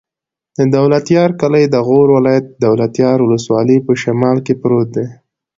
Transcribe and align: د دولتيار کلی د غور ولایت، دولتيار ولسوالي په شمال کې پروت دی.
د 0.57 0.59
دولتيار 0.75 1.29
کلی 1.41 1.63
د 1.69 1.75
غور 1.87 2.07
ولایت، 2.17 2.45
دولتيار 2.65 3.17
ولسوالي 3.21 3.77
په 3.87 3.93
شمال 4.01 4.37
کې 4.45 4.53
پروت 4.61 4.87
دی. 4.95 5.05